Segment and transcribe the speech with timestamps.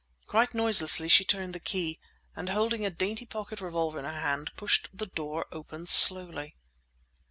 [0.25, 1.99] Quite noiselessly she turned the key,
[2.35, 6.55] and holding a dainty pocket revolver in her hand, pushed the door open slowly!